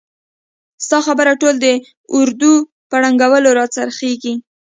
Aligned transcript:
ستا 0.85 0.99
خبره 1.07 1.33
ټول 1.41 1.55
د 1.61 1.67
اردو 2.17 2.53
په 2.89 2.95
ړنګولو 3.03 3.49
را 3.59 3.65
څرخیږي! 3.75 4.33